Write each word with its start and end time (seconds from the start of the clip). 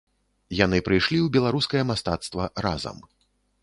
Яны 0.59 0.79
прыйшлі 0.87 1.17
ў 1.21 1.27
беларускае 1.37 1.83
мастацтва 1.93 2.53
разам. 2.69 2.97